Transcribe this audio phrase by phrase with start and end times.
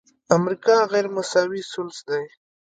[0.37, 2.19] امریکا غیرمساوي ثلث کې ده.